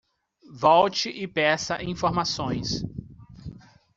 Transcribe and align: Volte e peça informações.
Volte 0.55 1.09
e 1.11 1.27
peça 1.27 1.83
informações. 1.83 2.83